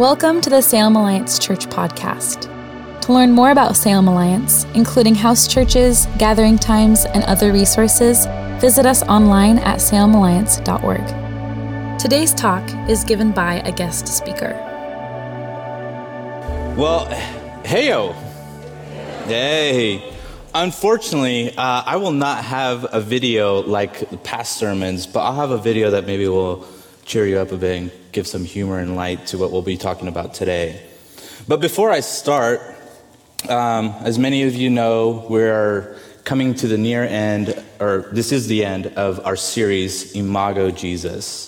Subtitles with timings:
[0.00, 2.48] Welcome to the Salem Alliance Church podcast.
[3.02, 8.24] To learn more about Salem Alliance, including house churches, gathering times, and other resources,
[8.62, 12.00] visit us online at salemalliance.org.
[12.00, 14.54] Today's talk is given by a guest speaker.
[16.78, 17.04] Well,
[17.64, 18.14] heyo.
[19.26, 20.02] Hey.
[20.54, 25.58] Unfortunately, uh, I will not have a video like past sermons, but I'll have a
[25.58, 26.66] video that maybe will
[27.04, 30.08] cheer you up a bit give some humor and light to what we'll be talking
[30.08, 30.82] about today.
[31.48, 32.60] But before I start,
[33.48, 38.46] um, as many of you know, we're coming to the near end, or this is
[38.46, 41.46] the end of our series, Imago Jesus.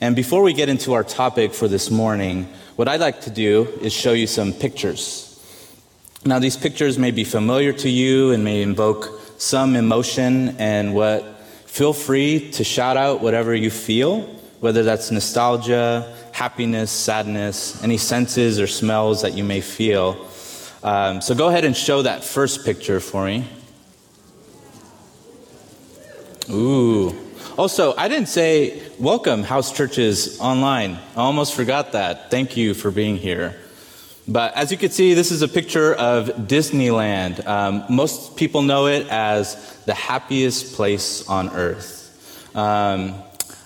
[0.00, 3.68] And before we get into our topic for this morning, what I'd like to do
[3.80, 5.28] is show you some pictures.
[6.24, 11.24] Now, these pictures may be familiar to you and may invoke some emotion and what
[11.66, 14.28] feel free to shout out whatever you feel,
[14.62, 20.24] whether that's nostalgia, happiness, sadness, any senses or smells that you may feel.
[20.84, 23.44] Um, so go ahead and show that first picture for me.
[26.48, 27.12] Ooh.
[27.58, 30.92] Also, I didn't say welcome, house churches online.
[31.16, 32.30] I almost forgot that.
[32.30, 33.56] Thank you for being here.
[34.28, 37.44] But as you can see, this is a picture of Disneyland.
[37.44, 41.98] Um, most people know it as the happiest place on earth.
[42.54, 43.16] Um,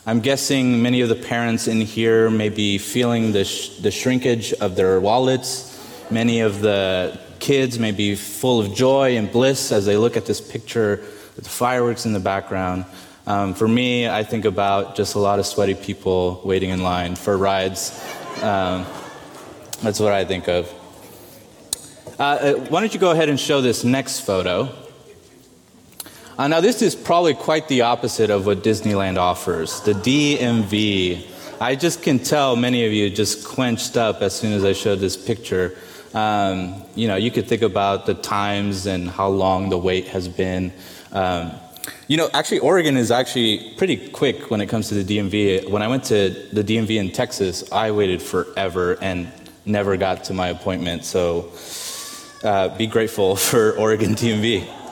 [0.09, 4.53] I'm guessing many of the parents in here may be feeling the, sh- the shrinkage
[4.53, 5.73] of their wallets.
[6.13, 10.25] Many of the kids may be full of joy and bliss as they look at
[10.25, 11.03] this picture
[11.35, 12.85] with the fireworks in the background.
[13.27, 17.17] Um, for me, I think about just a lot of sweaty people waiting in line
[17.17, 17.91] for rides.
[18.43, 18.87] Um,
[19.83, 20.73] that's what I think of.
[22.17, 24.73] Uh, uh, why don't you go ahead and show this next photo?
[26.39, 31.27] Uh, now, this is probably quite the opposite of what Disneyland offers the DMV.
[31.63, 34.97] I just can tell many of you just quenched up as soon as I showed
[34.97, 35.79] this picture.
[36.13, 40.29] Um, you know, you could think about the times and how long the wait has
[40.29, 40.75] been.
[41.11, 41.53] Um,
[42.07, 45.71] you know, actually, Oregon is actually pretty quick when it comes to the DMV.
[45.71, 49.33] When I went to the DMV in Texas, I waited forever and
[49.65, 51.07] never got to my appointment.
[51.07, 51.51] So
[52.45, 54.86] uh, be grateful for Oregon DMV.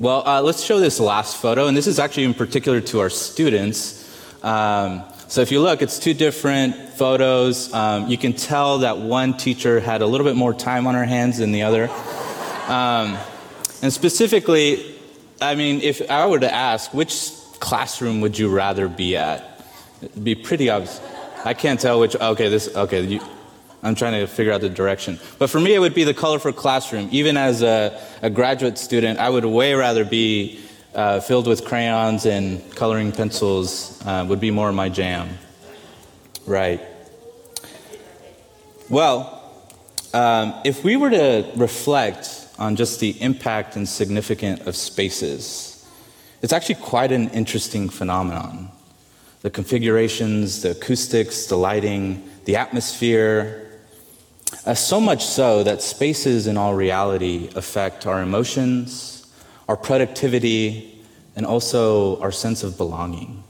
[0.00, 3.10] Well, uh, let's show this last photo, and this is actually in particular to our
[3.10, 4.02] students.
[4.42, 7.72] Um, so if you look, it's two different photos.
[7.72, 11.04] Um, you can tell that one teacher had a little bit more time on her
[11.04, 11.88] hands than the other.
[12.66, 13.16] Um,
[13.82, 14.96] and specifically,
[15.40, 17.30] I mean, if I were to ask, which
[17.60, 19.64] classroom would you rather be at?
[20.02, 21.00] It'd be pretty obvious.
[21.44, 22.16] I can't tell which.
[22.16, 22.74] Okay, this.
[22.74, 23.20] Okay, you,
[23.84, 25.20] I'm trying to figure out the direction.
[25.38, 27.08] But for me, it would be the colorful classroom.
[27.12, 30.58] Even as a, a graduate student, I would way rather be
[30.94, 34.02] uh, filled with crayons and coloring pencils.
[34.06, 35.38] Uh, would be more my jam.
[36.46, 36.80] Right.
[38.88, 39.52] Well,
[40.14, 45.86] um, if we were to reflect on just the impact and significance of spaces,
[46.40, 48.70] it's actually quite an interesting phenomenon
[49.42, 53.73] the configurations, the acoustics, the lighting, the atmosphere.
[54.66, 59.26] Uh, so much so that spaces in all reality affect our emotions,
[59.68, 61.02] our productivity,
[61.36, 63.42] and also our sense of belonging.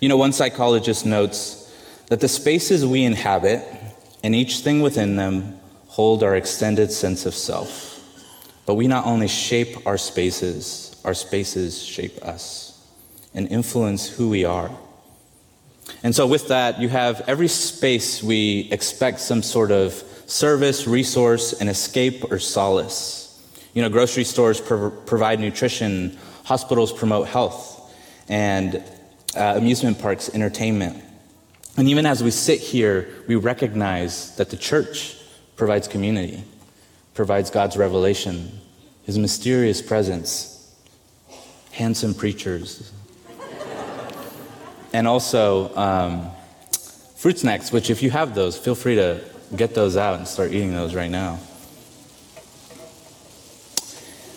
[0.00, 1.72] You know, one psychologist notes
[2.08, 3.64] that the spaces we inhabit
[4.22, 7.88] and each thing within them hold our extended sense of self.
[8.66, 12.70] But we not only shape our spaces, our spaces shape us
[13.34, 14.70] and influence who we are.
[16.02, 19.92] And so, with that, you have every space we expect some sort of
[20.26, 23.20] service, resource, and escape or solace.
[23.74, 27.92] You know, grocery stores pro- provide nutrition, hospitals promote health,
[28.28, 28.82] and
[29.36, 31.02] uh, amusement parks entertainment.
[31.76, 35.16] And even as we sit here, we recognize that the church
[35.56, 36.42] provides community,
[37.14, 38.60] provides God's revelation,
[39.04, 40.74] His mysterious presence,
[41.72, 42.92] handsome preachers,
[44.92, 46.30] and also um,
[47.16, 49.22] fruit snacks, which, if you have those, feel free to
[49.54, 51.38] get those out and start eating those right now.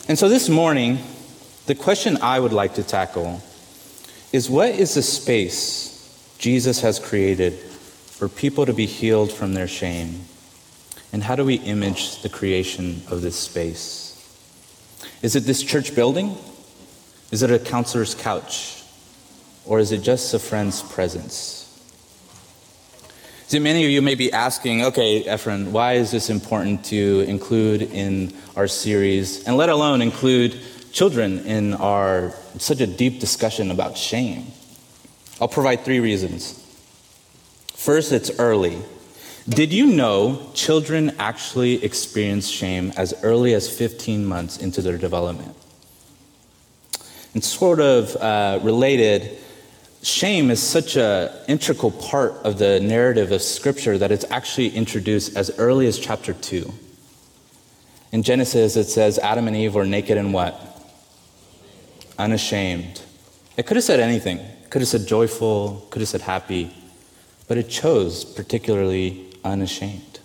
[0.07, 0.99] And so this morning,
[1.65, 3.41] the question I would like to tackle
[4.33, 9.67] is what is the space Jesus has created for people to be healed from their
[9.67, 10.25] shame?
[11.13, 14.09] And how do we image the creation of this space?
[15.21, 16.35] Is it this church building?
[17.31, 18.82] Is it a counselor's couch?
[19.65, 21.63] Or is it just a friend's presence?
[23.47, 27.83] See, many of you may be asking, okay, Ephraim, why is this important to include
[27.83, 30.59] in our series, and let alone include
[30.91, 34.47] children in our such a deep discussion about shame?
[35.39, 36.59] I'll provide three reasons.
[37.73, 38.81] First, it's early.
[39.47, 45.55] Did you know children actually experience shame as early as 15 months into their development?
[47.33, 49.37] And sort of uh, related,
[50.03, 55.35] shame is such an integral part of the narrative of Scripture that it's actually introduced
[55.35, 56.71] as early as chapter 2.
[58.11, 60.59] In Genesis, it says Adam and Eve were naked and what?
[62.19, 63.01] Unashamed.
[63.57, 64.37] It could have said anything.
[64.37, 66.71] It could have said joyful, could have said happy,
[67.47, 70.19] but it chose particularly unashamed.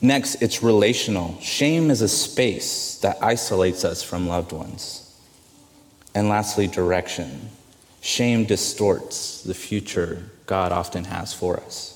[0.00, 1.38] Next, it's relational.
[1.40, 5.11] Shame is a space that isolates us from loved ones.
[6.14, 7.50] And lastly, direction.
[8.00, 11.90] Shame distorts the future God often has for us.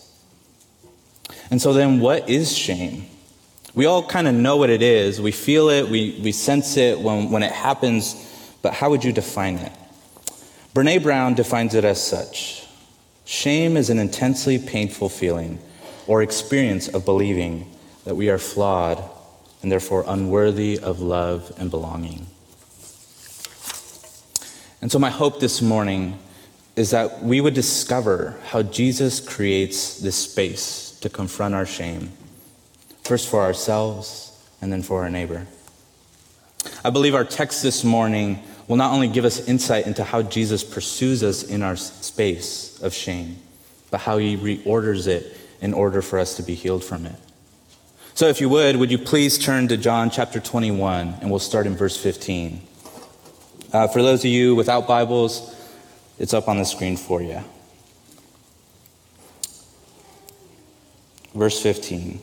[1.51, 3.07] And so, then, what is shame?
[3.75, 5.21] We all kind of know what it is.
[5.21, 8.15] We feel it, we, we sense it when, when it happens,
[8.63, 9.73] but how would you define it?
[10.75, 12.67] Brene Brown defines it as such
[13.25, 15.59] Shame is an intensely painful feeling
[16.07, 17.69] or experience of believing
[18.05, 19.03] that we are flawed
[19.63, 22.29] and therefore unworthy of love and belonging.
[24.81, 26.19] And so, my hope this morning
[26.77, 32.13] is that we would discover how Jesus creates this space to confront our shame,
[33.03, 35.47] first for ourselves and then for our neighbor.
[36.85, 40.63] I believe our text this morning will not only give us insight into how Jesus
[40.65, 43.37] pursues us in our space of shame,
[43.91, 47.17] but how he reorders it in order for us to be healed from it.
[48.15, 51.67] So, if you would, would you please turn to John chapter 21, and we'll start
[51.67, 52.61] in verse 15.
[53.73, 55.55] Uh, for those of you without Bibles,
[56.19, 57.43] it's up on the screen for you.
[61.35, 62.21] Verse 15.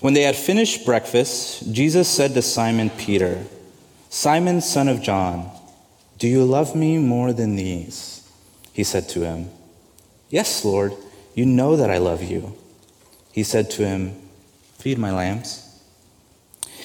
[0.00, 3.44] When they had finished breakfast, Jesus said to Simon Peter,
[4.08, 5.50] Simon, son of John,
[6.18, 8.28] do you love me more than these?
[8.72, 9.50] He said to him,
[10.28, 10.92] Yes, Lord,
[11.34, 12.54] you know that I love you.
[13.32, 14.16] He said to him,
[14.78, 15.69] Feed my lambs.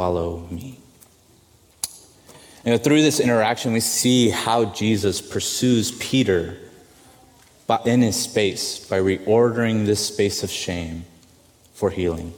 [0.00, 0.78] Follow me.
[2.64, 6.56] Know, through this interaction, we see how Jesus pursues Peter
[7.84, 11.04] in his space by reordering this space of shame
[11.74, 12.32] for healing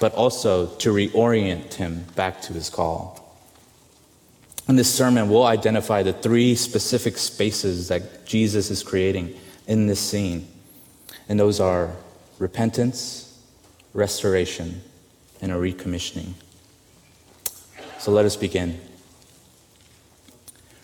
[0.00, 3.36] but also to reorient him back to his call.
[4.68, 9.34] In this sermon, we'll identify the three specific spaces that Jesus is creating
[9.66, 10.46] in this scene.
[11.28, 11.96] And those are
[12.38, 13.36] repentance,
[13.94, 14.82] restoration,
[15.42, 16.34] and a recommissioning.
[17.98, 18.80] So let us begin.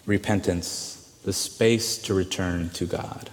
[0.07, 3.31] Repentance, the space to return to God.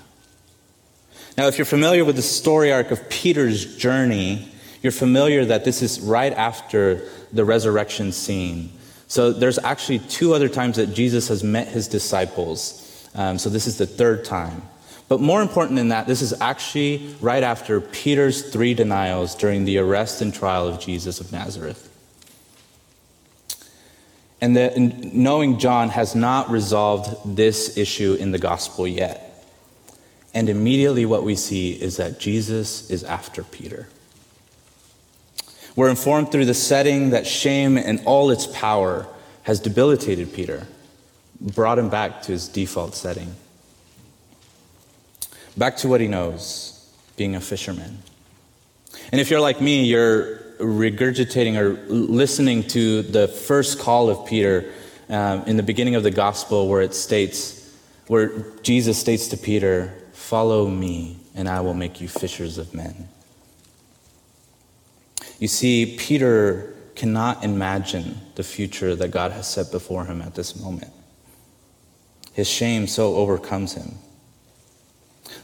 [1.37, 4.47] Now, if you're familiar with the story arc of Peter's journey,
[4.81, 8.71] you're familiar that this is right after the resurrection scene.
[9.07, 13.09] So there's actually two other times that Jesus has met his disciples.
[13.15, 14.61] Um, so this is the third time.
[15.09, 19.77] But more important than that, this is actually right after Peter's three denials during the
[19.79, 21.90] arrest and trial of Jesus of Nazareth.
[24.41, 29.45] And that knowing John has not resolved this issue in the gospel yet.
[30.33, 33.87] And immediately what we see is that Jesus is after Peter.
[35.75, 39.07] We're informed through the setting that shame and all its power
[39.43, 40.67] has debilitated Peter,
[41.39, 43.35] brought him back to his default setting.
[45.55, 47.99] Back to what he knows, being a fisherman.
[49.11, 54.71] And if you're like me, you're regurgitating or listening to the first call of Peter
[55.09, 57.75] um, in the beginning of the gospel where it states,
[58.07, 58.29] where
[58.61, 63.09] Jesus states to Peter, Follow me, and I will make you fishers of men.
[65.39, 70.57] You see, Peter cannot imagine the future that God has set before him at this
[70.57, 70.93] moment.
[72.31, 73.95] His shame so overcomes him.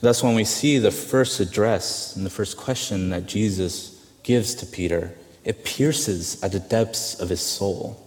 [0.02, 3.97] Thus, when we see the first address and the first question that Jesus
[4.28, 5.14] gives to Peter,
[5.46, 8.06] it pierces at the depths of his soul.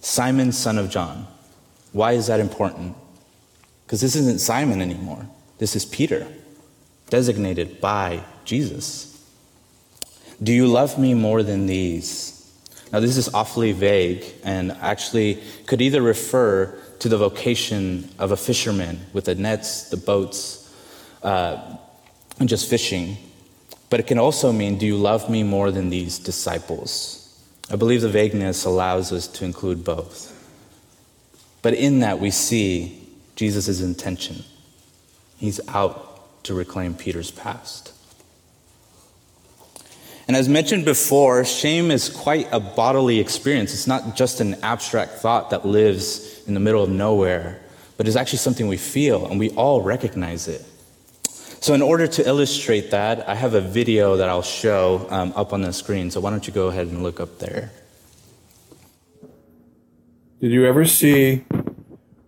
[0.00, 1.26] Simon, son of John.
[1.90, 2.94] Why is that important?
[3.84, 5.26] Because this isn't Simon anymore.
[5.58, 6.28] This is Peter,
[7.10, 9.28] designated by Jesus.
[10.40, 12.48] Do you love me more than these?
[12.92, 18.36] Now, this is awfully vague and actually could either refer to the vocation of a
[18.36, 20.72] fisherman with the nets, the boats,
[21.24, 21.76] uh,
[22.38, 23.16] and just fishing.
[23.88, 27.22] But it can also mean, do you love me more than these disciples?
[27.70, 30.32] I believe the vagueness allows us to include both.
[31.62, 34.44] But in that, we see Jesus' intention.
[35.36, 37.92] He's out to reclaim Peter's past.
[40.28, 43.72] And as mentioned before, shame is quite a bodily experience.
[43.72, 47.60] It's not just an abstract thought that lives in the middle of nowhere,
[47.96, 50.64] but is actually something we feel and we all recognize it.
[51.66, 55.52] So, in order to illustrate that, I have a video that I'll show um, up
[55.52, 56.12] on the screen.
[56.12, 57.72] So, why don't you go ahead and look up there?
[60.40, 61.44] Did you ever see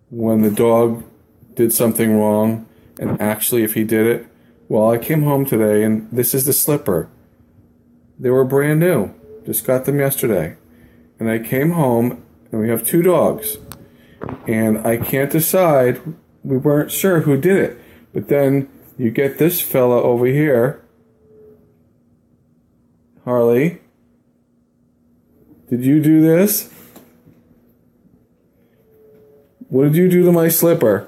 [0.09, 1.05] when the dog
[1.53, 2.67] did something wrong
[2.99, 4.27] and actually if he did it?
[4.67, 7.09] Well, I came home today and this is the slipper.
[8.19, 9.15] They were brand new.
[9.45, 10.57] Just got them yesterday.
[11.17, 13.55] And I came home and we have two dogs.
[14.49, 16.01] And I can't decide.
[16.43, 17.81] We weren't sure who did it.
[18.13, 18.67] But then
[18.99, 20.83] you get this fella over here.
[23.23, 23.79] Harley.
[25.69, 26.69] Did you do this?
[29.69, 31.07] What did you do to my slipper?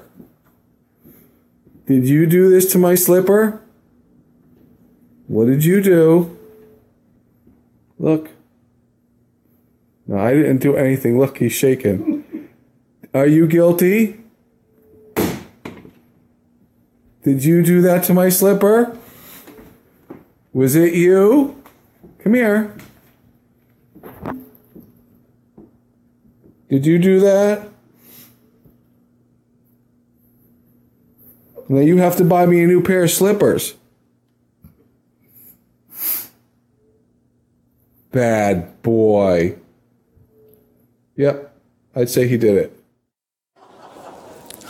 [1.86, 3.60] Did you do this to my slipper?
[5.26, 6.38] What did you do?
[7.98, 8.30] Look.
[10.06, 11.18] No, I didn't do anything.
[11.18, 12.48] Look, he's shaking.
[13.12, 14.21] Are you guilty?
[17.22, 18.96] Did you do that to my slipper?
[20.52, 21.62] Was it you?
[22.18, 22.74] Come here.
[26.68, 27.68] Did you do that?
[31.68, 33.74] Now you have to buy me a new pair of slippers.
[38.10, 39.56] Bad boy.
[41.16, 41.54] Yep,
[41.94, 42.78] I'd say he did it.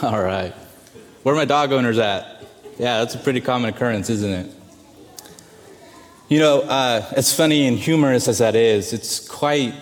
[0.03, 0.53] All right.
[1.23, 2.32] Where are my dog owners at?
[2.83, 4.51] Yeah, that's a pretty common occurrence, isn't it?
[6.29, 9.73] You know, uh, as funny and humorous as that is, it's quite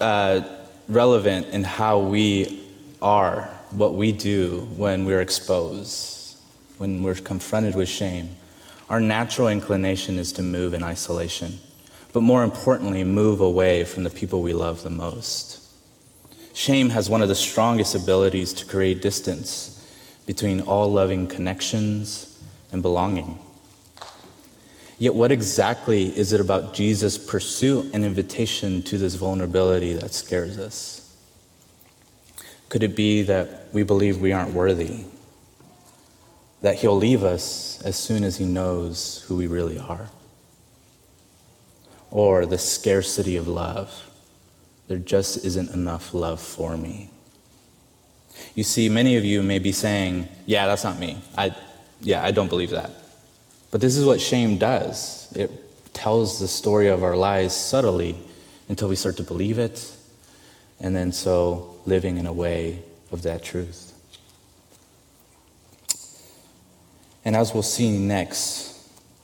[0.00, 0.40] uh,
[0.88, 2.66] relevant in how we
[3.02, 6.38] are, what we do when we're exposed,
[6.78, 8.30] when we're confronted with shame.
[8.88, 11.58] Our natural inclination is to move in isolation
[12.14, 15.60] but more importantly, move away from the people we love the most.
[16.54, 19.86] Shame has one of the strongest abilities to create distance
[20.24, 22.25] between all loving connections
[22.72, 23.38] and belonging.
[24.98, 30.58] Yet, what exactly is it about Jesus' pursuit and invitation to this vulnerability that scares
[30.58, 31.02] us?
[32.68, 35.04] Could it be that we believe we aren't worthy?
[36.62, 40.08] That he'll leave us as soon as he knows who we really are?
[42.10, 44.10] or the scarcity of love.
[44.88, 47.10] There just isn't enough love for me.
[48.54, 51.18] You see, many of you may be saying, Yeah, that's not me.
[51.36, 51.54] I,
[52.00, 52.90] yeah, I don't believe that.
[53.70, 55.50] But this is what shame does it
[55.92, 58.16] tells the story of our lives subtly
[58.68, 59.92] until we start to believe it,
[60.80, 63.92] and then so living in a way of that truth.
[67.24, 68.74] And as we'll see next,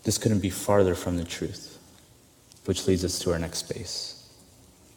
[0.05, 1.79] this couldn't be farther from the truth
[2.65, 4.09] which leads us to our next space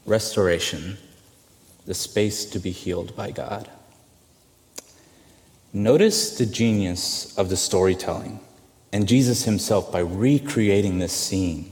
[0.05, 0.97] restoration,
[1.87, 3.67] the space to be healed by God.
[5.75, 8.39] Notice the genius of the storytelling
[8.93, 11.69] and Jesus himself by recreating this scene.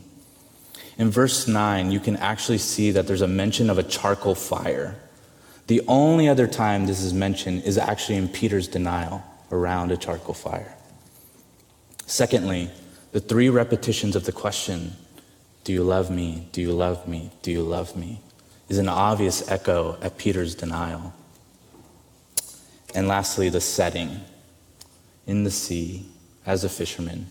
[0.98, 4.98] In verse 9, you can actually see that there's a mention of a charcoal fire.
[5.68, 10.34] The only other time this is mentioned is actually in Peter's denial around a charcoal
[10.34, 10.76] fire.
[12.06, 12.72] Secondly,
[13.14, 14.98] the three repetitions of the question
[15.64, 16.50] do you love me?
[16.52, 17.32] Do you love me?
[17.42, 18.20] Do you love me?
[18.68, 21.14] is an obvious echo at Peter's denial.
[22.96, 24.22] And lastly, the setting
[25.26, 26.06] in the sea
[26.46, 27.28] as a fisherman,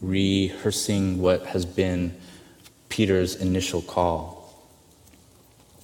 [0.00, 2.14] rehearsing what has been
[2.88, 4.36] Peter's initial call.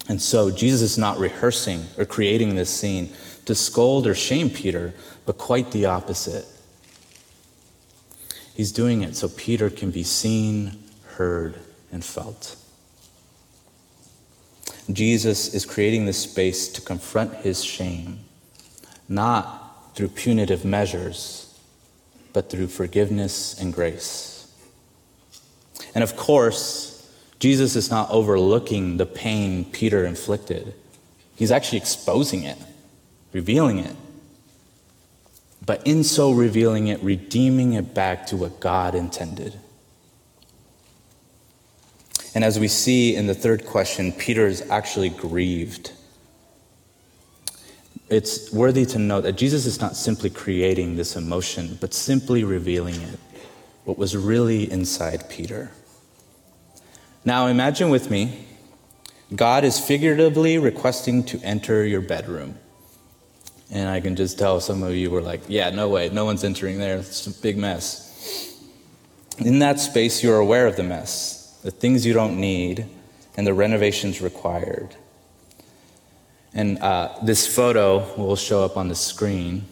[0.09, 3.13] And so Jesus is not rehearsing or creating this scene
[3.47, 4.95] to scold or shame Peter,
[5.27, 6.47] but quite the opposite.
[8.55, 10.79] He's doing it so Peter can be seen,
[11.15, 11.57] heard,
[11.91, 12.57] and felt.
[14.93, 18.19] Jesus is creating this space to confront his shame,
[19.15, 21.59] not through punitive measures,
[22.33, 24.51] but through forgiveness and grace.
[25.95, 30.75] And of course, Jesus is not overlooking the pain Peter inflicted.
[31.37, 32.59] He's actually exposing it,
[33.33, 33.97] revealing it.
[35.65, 39.59] But in so revealing it, redeeming it back to what God intended.
[42.35, 45.93] And as we see in the third question, Peter is actually grieved.
[48.09, 52.97] It's worthy to note that Jesus is not simply creating this emotion, but simply revealing
[52.97, 53.19] it,
[53.85, 55.71] what was really inside Peter.
[57.25, 58.47] Now imagine with me,
[59.35, 62.59] God is figuratively requesting to enter your bedroom.
[63.71, 66.45] And I can just tell some of you were like, yeah, no way, no one's
[66.45, 66.99] entering there.
[66.99, 68.61] It's a big mess.
[69.39, 72.87] In that space, you're aware of the mess the things you don't need,
[73.37, 74.97] and the renovations required.
[76.55, 79.65] And uh, this photo will show up on the screen.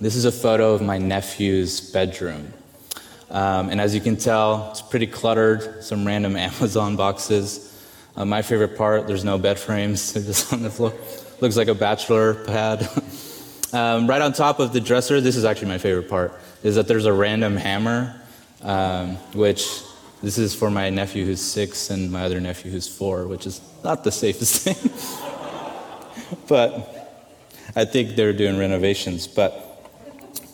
[0.00, 2.52] This is a photo of my nephew's bedroom.
[3.30, 7.66] Um, and as you can tell, it's pretty cluttered, some random Amazon boxes.
[8.16, 10.92] Uh, my favorite part, there's no bed frames, they're just on the floor.
[11.40, 12.86] Looks like a bachelor pad.
[13.72, 16.88] um, right on top of the dresser, this is actually my favorite part, is that
[16.88, 18.20] there's a random hammer,
[18.62, 19.82] um, which
[20.22, 23.62] this is for my nephew who's six and my other nephew who's four, which is
[23.82, 25.29] not the safest thing.
[26.48, 27.26] But
[27.76, 29.26] I think they're doing renovations.
[29.26, 29.52] But,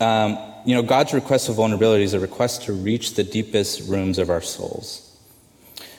[0.01, 4.19] um, you know, God's request of vulnerability is a request to reach the deepest rooms
[4.19, 5.03] of our souls.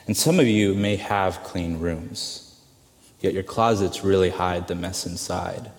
[0.07, 2.59] And some of you may have clean rooms,
[3.19, 5.71] yet your closets really hide the mess inside.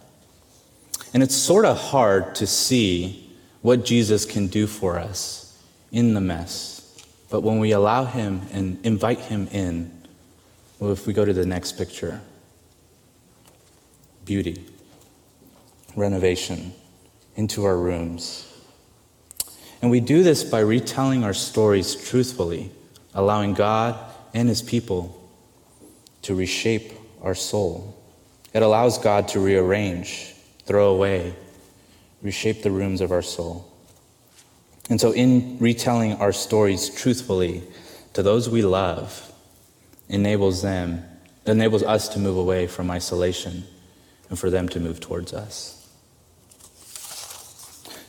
[1.15, 5.59] And it's sort of hard to see what Jesus can do for us
[5.91, 6.79] in the mess
[7.31, 9.93] but when we allow Him and invite Him in,
[10.79, 12.21] well, if we go to the next picture,
[14.29, 14.63] beauty,
[15.97, 16.75] renovation
[17.35, 18.47] into our rooms.
[19.81, 22.71] And we do this by retelling our stories truthfully,
[23.15, 23.99] allowing God
[24.35, 25.19] and His people
[26.23, 27.99] to reshape our soul.
[28.53, 31.35] It allows God to rearrange, throw away,
[32.21, 33.67] reshape the rooms of our soul.
[34.91, 37.63] And so, in retelling our stories truthfully
[38.13, 39.33] to those we love,
[40.11, 41.03] enables them,
[41.47, 43.65] enables us to move away from isolation
[44.29, 45.75] and for them to move towards us.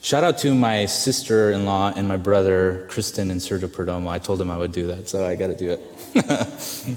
[0.02, 4.08] Shout out to my sister in law and my brother, Kristen and Sergio Perdomo.
[4.08, 6.96] I told them I would do that, so I got to do it.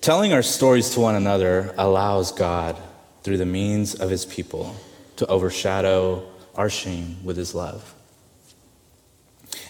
[0.00, 2.76] Telling our stories to one another allows God,
[3.22, 4.74] through the means of his people,
[5.14, 7.94] to overshadow our shame with his love.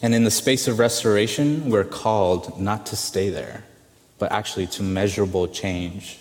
[0.00, 3.64] And in the space of restoration, we're called not to stay there,
[4.18, 6.18] but actually to measurable change,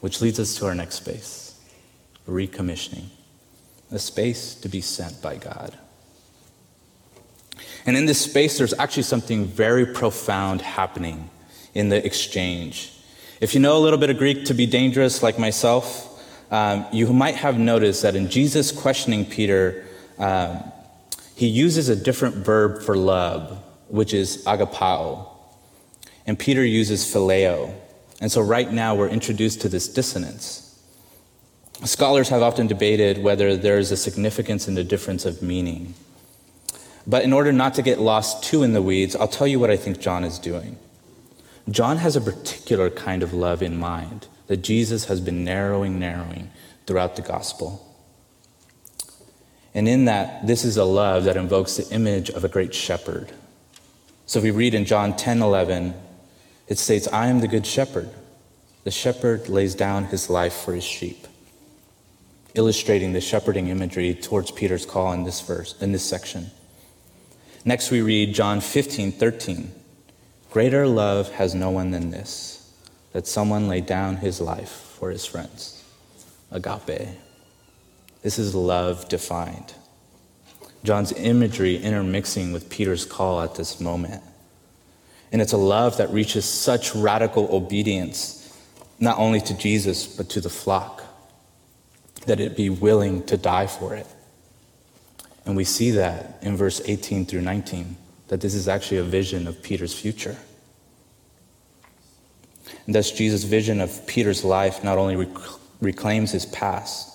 [0.00, 1.46] which leads us to our next space
[2.28, 3.04] recommissioning,
[3.90, 5.78] a space to be sent by God.
[7.86, 11.30] And in this space, there's actually something very profound happening
[11.72, 12.92] in the exchange.
[13.40, 16.12] If you know a little bit of Greek to be dangerous, like myself,
[16.50, 19.84] um, you might have noticed that in Jesus questioning Peter,
[20.18, 20.62] um,
[21.34, 25.28] he uses a different verb for love, which is agapao.
[26.26, 27.72] And Peter uses phileo.
[28.20, 30.62] And so right now we're introduced to this dissonance.
[31.84, 35.94] Scholars have often debated whether there's a significance in the difference of meaning.
[37.06, 39.70] But in order not to get lost too in the weeds, I'll tell you what
[39.70, 40.78] I think John is doing.
[41.68, 46.50] John has a particular kind of love in mind that Jesus has been narrowing, narrowing
[46.86, 47.82] throughout the gospel.
[49.74, 53.32] And in that, this is a love that invokes the image of a great shepherd.
[54.24, 55.94] So if we read in John 10 11,
[56.68, 58.10] it states, I am the good shepherd.
[58.84, 61.26] The shepherd lays down his life for his sheep,
[62.54, 66.50] illustrating the shepherding imagery towards Peter's call in this verse, in this section.
[67.64, 69.72] Next, we read John 15 13.
[70.52, 72.72] Greater love has no one than this,
[73.12, 75.84] that someone lay down his life for his friends.
[76.50, 77.08] Agape.
[78.22, 79.74] This is love defined.
[80.84, 84.22] John's imagery intermixing with Peter's call at this moment.
[85.36, 88.58] And it's a love that reaches such radical obedience,
[88.98, 91.02] not only to Jesus, but to the flock,
[92.24, 94.06] that it be willing to die for it.
[95.44, 99.46] And we see that in verse 18 through 19, that this is actually a vision
[99.46, 100.38] of Peter's future.
[102.86, 105.50] And thus, Jesus' vision of Peter's life not only rec-
[105.82, 107.14] reclaims his past,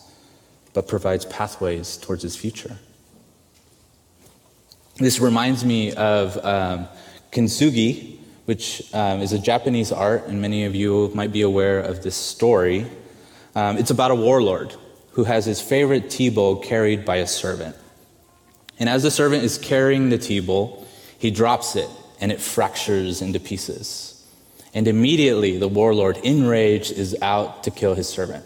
[0.75, 2.77] but provides pathways towards his future.
[4.97, 6.87] This reminds me of um,
[7.31, 12.03] kintsugi, which um, is a Japanese art, and many of you might be aware of
[12.03, 12.85] this story.
[13.55, 14.75] Um, it's about a warlord
[15.11, 17.75] who has his favorite tea bowl carried by a servant.
[18.79, 21.89] And as the servant is carrying the tea bowl, he drops it
[22.19, 24.25] and it fractures into pieces.
[24.73, 28.45] And immediately the warlord, enraged, is out to kill his servant.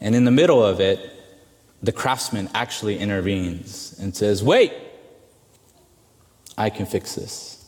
[0.00, 1.10] And in the middle of it,
[1.82, 4.72] the craftsman actually intervenes and says, Wait,
[6.56, 7.64] I can fix this.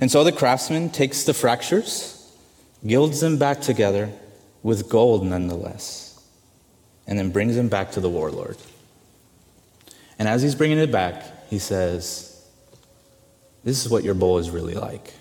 [0.00, 2.32] And so the craftsman takes the fractures,
[2.86, 4.10] gilds them back together
[4.62, 6.18] with gold nonetheless,
[7.06, 8.56] and then brings them back to the warlord.
[10.18, 12.46] And as he's bringing it back, he says,
[13.64, 15.14] This is what your bowl is really like.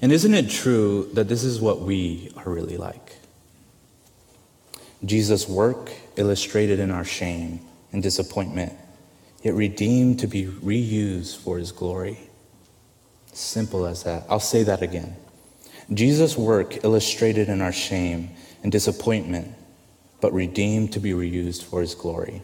[0.00, 3.16] And isn't it true that this is what we are really like?
[5.04, 7.60] Jesus' work illustrated in our shame
[7.92, 8.72] and disappointment,
[9.42, 12.18] yet redeemed to be reused for his glory.
[13.32, 14.24] Simple as that.
[14.28, 15.16] I'll say that again.
[15.92, 18.30] Jesus' work illustrated in our shame
[18.62, 19.52] and disappointment,
[20.20, 22.42] but redeemed to be reused for his glory.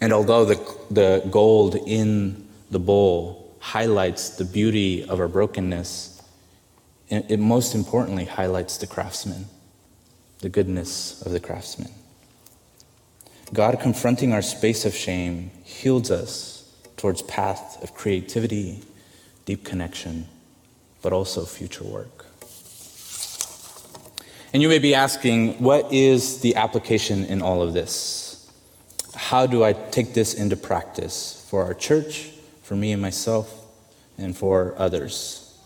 [0.00, 6.22] And although the, the gold in the bowl highlights the beauty of our brokenness,
[7.08, 9.46] it most importantly highlights the craftsman,
[10.40, 11.90] the goodness of the craftsman.
[13.54, 18.82] God confronting our space of shame heals us towards path of creativity
[19.44, 20.26] deep connection,
[21.02, 22.26] but also future work.
[24.52, 28.50] And you may be asking, what is the application in all of this?
[29.14, 32.30] How do I take this into practice for our church,
[32.64, 33.64] for me and myself,
[34.18, 35.56] and for others?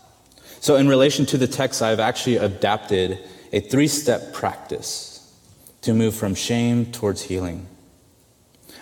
[0.59, 3.17] So, in relation to the text, I've actually adapted
[3.51, 5.33] a three step practice
[5.81, 7.65] to move from shame towards healing.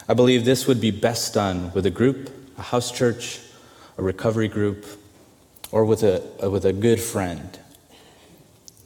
[0.10, 3.42] I believe this would be best done with a group, a house church,
[3.98, 4.86] a recovery group,
[5.72, 7.60] or with a, with a good friend.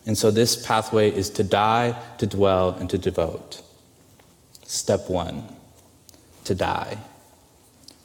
[0.05, 3.61] And so this pathway is to die, to dwell, and to devote.
[4.63, 5.43] Step one
[6.45, 6.97] to die.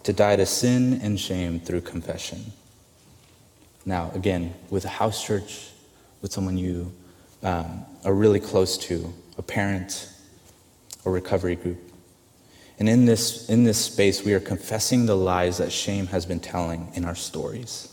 [0.02, 2.52] To die to sin and shame through confession.
[3.86, 5.70] Now, again, with a house church,
[6.20, 6.92] with someone you
[7.42, 10.10] um, are really close to, a parent,
[11.04, 11.85] a recovery group.
[12.78, 16.40] And in this, in this space, we are confessing the lies that shame has been
[16.40, 17.92] telling in our stories.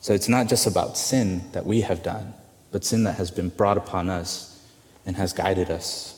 [0.00, 2.34] So it's not just about sin that we have done,
[2.70, 4.62] but sin that has been brought upon us
[5.04, 6.14] and has guided us.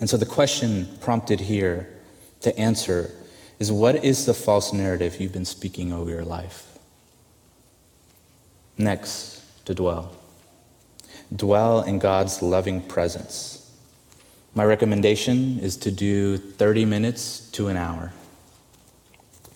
[0.00, 1.88] And so the question prompted here
[2.40, 3.10] to answer
[3.58, 6.78] is what is the false narrative you've been speaking over your life?
[8.78, 10.16] Next, to dwell.
[11.34, 13.61] Dwell in God's loving presence.
[14.54, 18.12] My recommendation is to do 30 minutes to an hour.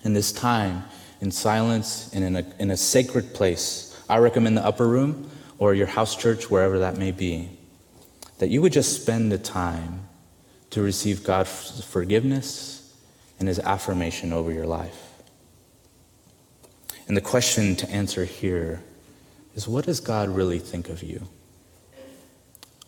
[0.04, 0.84] In this time,
[1.20, 5.74] in silence and in a, in a sacred place, I recommend the upper room or
[5.74, 7.50] your house church, wherever that may be,
[8.38, 10.06] that you would just spend the time
[10.70, 12.94] to receive God's forgiveness
[13.38, 15.12] and his affirmation over your life.
[17.08, 18.82] And the question to answer here
[19.54, 21.28] is what does God really think of you?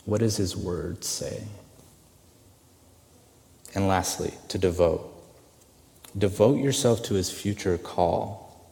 [0.05, 1.45] What does his word say?
[3.75, 5.15] And lastly, to devote.
[6.17, 8.71] Devote yourself to his future call.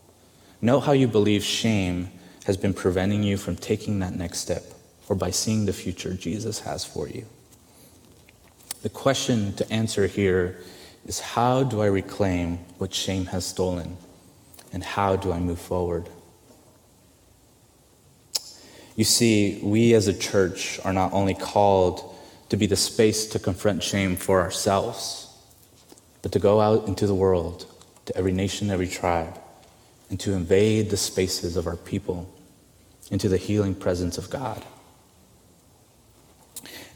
[0.61, 2.11] Know how you believe shame
[2.45, 4.65] has been preventing you from taking that next step
[5.09, 7.27] or by seeing the future Jesus has for you.
[8.83, 10.59] The question to answer here
[11.07, 13.97] is how do I reclaim what shame has stolen?
[14.73, 16.09] And how do I move forward?
[18.97, 22.16] You see, we as a church are not only called
[22.49, 25.27] to be the space to confront shame for ourselves
[26.27, 27.73] but to go out into the world,
[28.05, 29.41] to every nation, every tribe,
[30.11, 32.29] and to invade the spaces of our people
[33.13, 34.65] into the healing presence of God.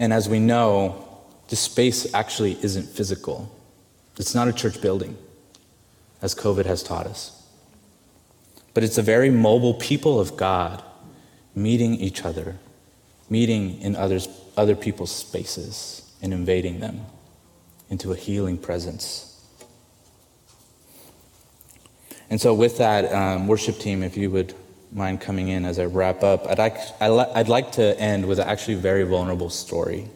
[0.01, 3.57] And as we know, the space actually isn't physical.
[4.19, 5.17] It's not a church building,
[6.21, 7.47] as COVID has taught us.
[8.75, 10.83] But it's a very mobile people of God
[11.55, 12.57] meeting each other,
[13.29, 14.27] meeting in others,
[14.61, 17.01] other people's spaces, and invading them
[17.89, 19.27] into a healing presence.
[22.29, 24.55] And so, with that, um, worship team, if you would
[24.93, 28.75] mind coming in as I wrap up, I'd like, I'd like to end with actually
[28.75, 30.09] a very vulnerable story.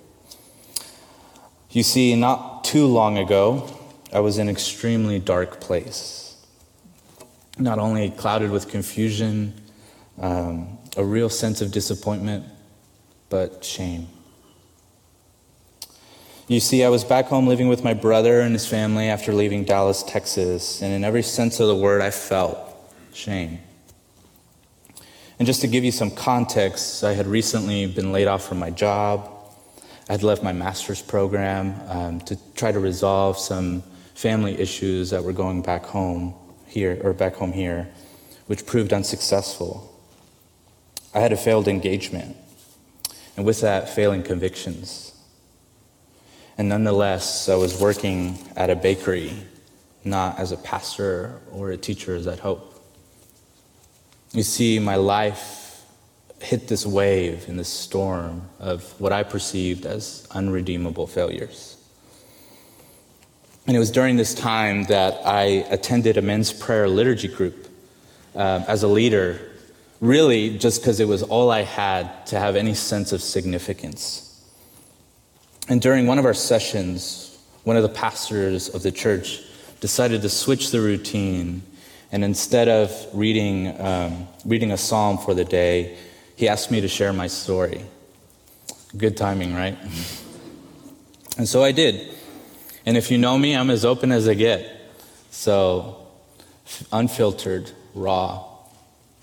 [1.70, 3.68] You see, not too long ago,
[4.12, 6.36] I was in an extremely dark place.
[7.58, 9.54] Not only clouded with confusion,
[10.20, 12.44] um, a real sense of disappointment,
[13.28, 14.06] but shame.
[16.46, 19.64] You see, I was back home living with my brother and his family after leaving
[19.64, 22.58] Dallas, Texas, and in every sense of the word, I felt
[23.14, 23.60] shame.
[25.38, 28.68] And just to give you some context, I had recently been laid off from my
[28.68, 29.30] job.
[30.10, 33.82] I'd left my master's program um, to try to resolve some
[34.14, 36.34] family issues that were going back home
[36.66, 37.88] here, or back home here,
[38.48, 39.98] which proved unsuccessful.
[41.14, 42.36] I had a failed engagement,
[43.34, 45.13] and with that, failing convictions.
[46.56, 49.32] And nonetheless, I was working at a bakery,
[50.04, 52.70] not as a pastor or a teacher as I'd hope.
[54.32, 55.84] You see, my life
[56.40, 61.76] hit this wave in this storm of what I perceived as unredeemable failures.
[63.66, 67.66] And it was during this time that I attended a men's prayer liturgy group
[68.34, 69.40] uh, as a leader,
[70.00, 74.33] really just because it was all I had to have any sense of significance.
[75.68, 79.40] And during one of our sessions, one of the pastors of the church
[79.80, 81.62] decided to switch the routine.
[82.12, 85.96] And instead of reading, um, reading a psalm for the day,
[86.36, 87.82] he asked me to share my story.
[88.96, 89.78] Good timing, right?
[91.36, 92.14] And so I did.
[92.86, 94.70] And if you know me, I'm as open as I get.
[95.32, 96.06] So,
[96.92, 98.44] unfiltered, raw.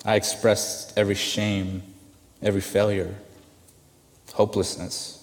[0.03, 1.83] I expressed every shame,
[2.41, 3.15] every failure,
[4.33, 5.20] hopelessness.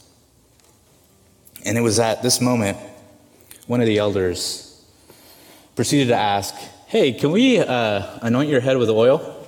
[1.69, 2.79] And it was at this moment,
[3.67, 4.83] one of the elders
[5.77, 6.55] proceeded to ask,
[6.87, 9.47] Hey, can we uh, anoint your head with oil?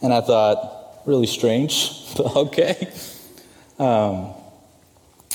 [0.00, 2.92] And I thought, really strange, but okay.
[3.80, 4.32] Um,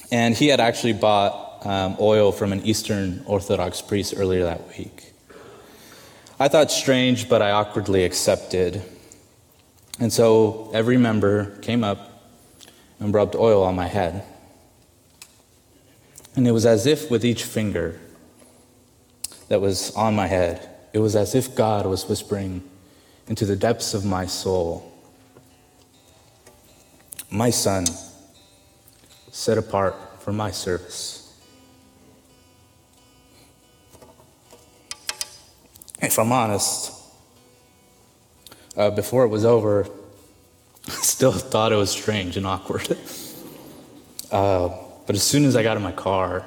[0.09, 5.11] and he had actually bought um, oil from an Eastern Orthodox priest earlier that week.
[6.39, 8.81] I thought strange, but I awkwardly accepted.
[9.99, 12.31] And so every member came up
[13.01, 14.23] and rubbed oil on my head.
[16.35, 17.99] And it was as if with each finger
[19.49, 22.63] that was on my head, it was as if God was whispering
[23.27, 24.93] into the depths of my soul
[27.33, 27.83] my son,
[29.31, 31.35] set apart for my service.
[35.99, 36.93] If I'm honest,
[38.77, 39.87] uh, before it was over,
[40.87, 42.95] I still thought it was strange and awkward.
[44.31, 44.69] uh,
[45.05, 46.45] but as soon as I got in my car,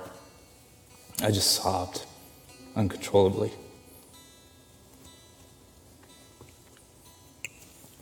[1.23, 2.05] I just sobbed
[2.75, 3.53] uncontrollably.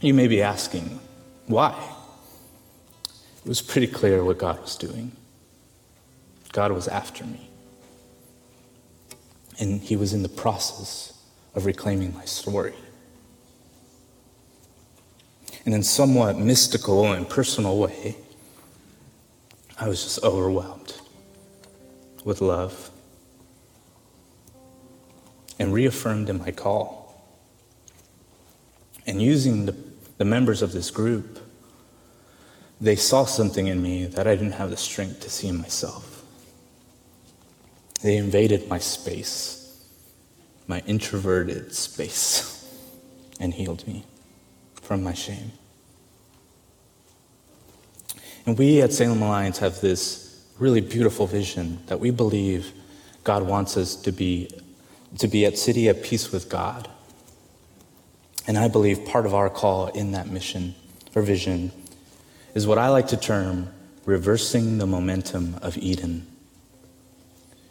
[0.01, 1.01] You may be asking,
[1.47, 1.73] why?
[3.45, 5.13] It was pretty clear what God was doing.
[6.53, 7.49] God was after me.
[9.59, 11.13] And He was in the process
[11.55, 12.75] of reclaiming my story.
[15.65, 18.17] And in somewhat mystical and personal way,
[19.79, 20.95] I was just overwhelmed
[22.25, 22.91] with love
[25.59, 27.03] and reaffirmed in my call.
[29.07, 29.77] And using the,
[30.19, 31.41] the members of this group
[32.81, 36.23] they saw something in me that I didn't have the strength to see in myself.
[38.03, 39.87] They invaded my space,
[40.67, 42.69] my introverted space,
[43.41, 44.05] and healed me
[44.83, 45.53] from my shame.
[48.47, 52.73] And we at Salem Alliance have this really beautiful vision that we believe
[53.25, 54.51] God wants us to be,
[55.19, 56.89] to be at city at peace with God.
[58.47, 60.75] And I believe part of our call in that mission
[61.15, 61.73] or vision
[62.55, 63.71] is what I like to term
[64.05, 66.27] reversing the momentum of Eden,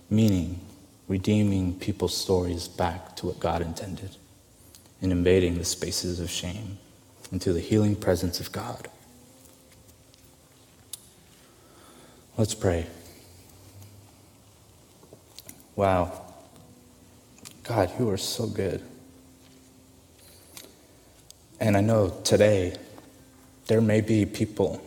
[0.09, 0.59] meaning
[1.07, 4.17] redeeming people's stories back to what God intended
[5.01, 6.79] and invading the spaces of shame
[7.31, 8.87] into the healing presence of God.
[12.35, 12.87] Let's pray.
[15.75, 16.19] Wow.
[17.63, 18.83] God, you are so good.
[21.59, 22.75] And I know today
[23.67, 24.81] there may be people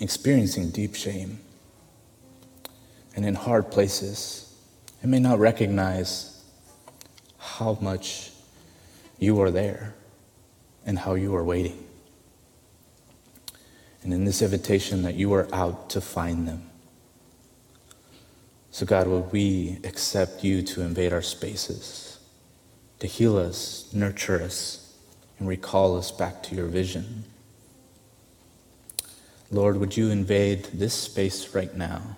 [0.00, 1.40] experiencing deep shame
[3.16, 4.54] and in hard places
[5.02, 6.42] and may not recognize
[7.38, 8.30] how much
[9.18, 9.94] you are there
[10.86, 11.89] and how you are waiting.
[14.02, 16.70] And in this invitation, that you are out to find them.
[18.70, 22.18] So, God, would we accept you to invade our spaces,
[23.00, 24.96] to heal us, nurture us,
[25.38, 27.24] and recall us back to your vision?
[29.50, 32.16] Lord, would you invade this space right now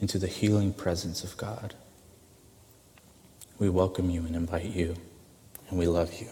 [0.00, 1.74] into the healing presence of God?
[3.58, 4.96] We welcome you and invite you,
[5.70, 6.28] and we love you.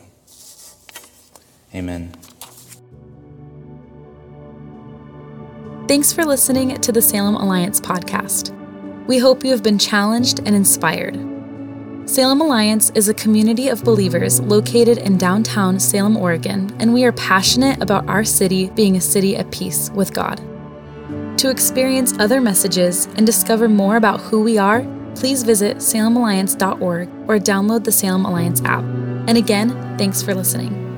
[1.75, 2.13] Amen.
[5.93, 8.57] Thanks for listening to the Salem Alliance podcast.
[9.07, 11.17] We hope you have been challenged and inspired.
[12.09, 17.13] Salem Alliance is a community of believers located in downtown Salem, Oregon, and we are
[17.13, 20.41] passionate about our city being a city at peace with God.
[21.37, 27.39] To experience other messages and discover more about who we are, please visit salemalliance.org or
[27.39, 28.83] download the Salem Alliance app.
[29.29, 30.92] And again, thanks for listening.